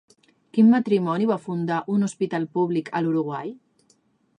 [0.57, 3.55] Quin matrimoni va fundar un hospital públic a l'Uruguai?